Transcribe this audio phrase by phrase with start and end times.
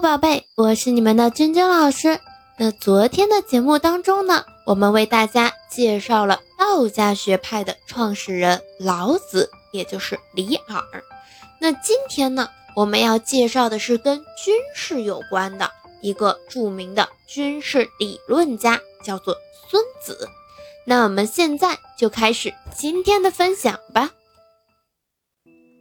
[0.00, 2.20] 宝贝，我是你们的君君老师。
[2.56, 10.84] 那昨天的节目当中呢，我们为大家介绍了道家学派的创始人老子，也就是李耳。
[11.58, 15.70] 那今天呢，我们要介绍的是跟军事有关的
[16.00, 19.36] 一个著名的军事理论家，叫做
[19.68, 20.28] 孙子。
[20.84, 24.10] 那我们现在就开始今天的分享吧。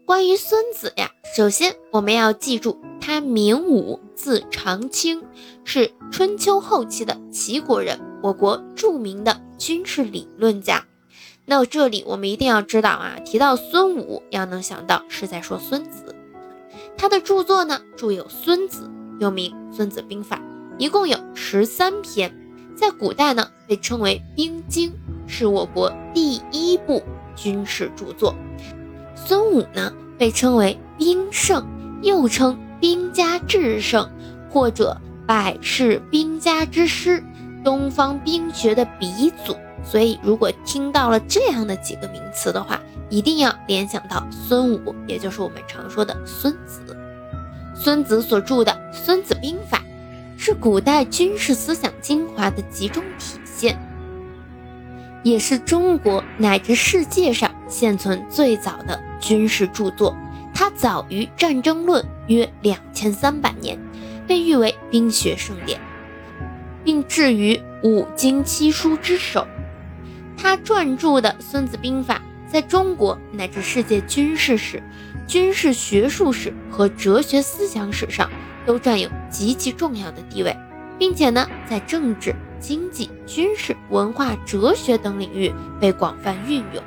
[0.07, 5.21] 关于孙子呀，首先我们要记住，他名武，字长卿，
[5.65, 10.85] 是春秋后期的齐国人，我国著名的军事理论家。
[11.43, 16.15] 那这里我们一定要知道啊，提到孙武，要能想到是在说孙子。
[16.97, 18.89] 他的著作呢，著有《孙子》，
[19.21, 20.37] 又名《孙子兵法》，
[20.77, 22.33] 一共有十三篇，
[22.77, 24.93] 在古代呢被称为兵经，
[25.27, 27.03] 是我国第一部
[27.35, 28.33] 军事著作。
[29.27, 31.67] 孙武呢，被称为兵圣，
[32.01, 34.09] 又称兵家至圣，
[34.49, 34.95] 或者
[35.25, 37.21] 百世兵家之师，
[37.61, 39.53] 东方兵学的鼻祖。
[39.83, 46.79] 所以，如果听到了这样的几个名词的话，一定要联想到孙武，也就是我们常说的孙子。
[47.75, 49.79] 孙子所著的《孙子兵法》，
[50.41, 53.77] 是古代军事思想精华的集中体现，
[55.27, 58.97] 也是中国乃至世界上现存最早的。
[59.19, 60.15] 军事著作，
[60.53, 63.77] 它早于《战争论》约两千三百年，
[64.25, 65.81] 被誉为兵学圣典，
[66.81, 69.45] 并置于五经七书之首。
[70.37, 74.81] 他撰著的《孙子兵法》在中国乃至世界军事史、
[75.27, 78.29] 军事学术史和哲学思想史上
[78.65, 80.55] 都占有极其重要的地位，
[80.97, 86.83] 并且呢，在政治、经济、军事、文化、哲学等领域被广泛运用。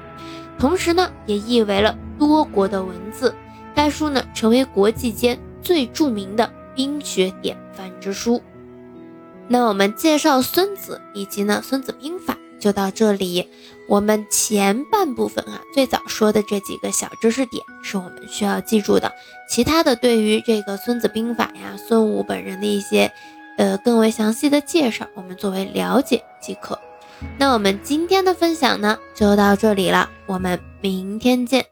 [0.58, 3.34] 同时呢，也译为了多国的文字。
[3.74, 8.42] 该书呢，成为国际间最著名的兵学典范之书。
[9.48, 13.48] 那我们介绍孙子以及呢《孙子兵法》就到这里。
[13.88, 19.12] 我们前半部分啊，最早说的这几个小知识点是我们需要记住的。
[19.48, 23.10] 其他的对于这个《孙子兵法》呀，孙武本人的一些
[23.60, 26.78] 呃更为详细的介绍，我们作为了解即可。
[27.36, 30.08] 那我们今天的分享呢，就到这里了。
[30.24, 31.69] 我们明天见。